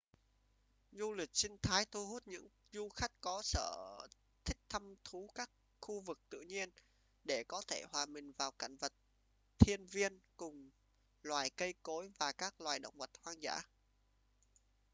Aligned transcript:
du 0.91 1.13
lịch 1.13 1.29
sinh 1.33 1.57
thái 1.61 1.85
thu 1.91 2.05
hút 2.07 2.27
những 2.27 2.47
du 2.71 2.89
khách 2.89 3.11
có 3.21 3.41
sở 3.43 3.97
thích 4.45 4.57
thăm 4.69 4.95
thú 5.03 5.27
các 5.35 5.49
khu 5.81 5.99
vực 5.99 6.19
tự 6.29 6.41
nhiên 6.41 6.69
để 7.23 7.43
có 7.43 7.61
thể 7.67 7.83
hoà 7.93 8.05
mình 8.05 8.31
vào 8.37 8.51
cảnh 8.51 8.77
vật 8.77 8.93
thiên 9.59 9.85
viên 9.85 10.19
cùng 10.37 10.69
loài 11.23 11.49
cây 11.49 11.73
cối 11.83 12.11
và 12.19 12.31
các 12.31 12.61
loài 12.61 12.79
động 12.79 12.97
vật 12.97 13.09
hoang 13.23 13.43
dã 13.43 13.61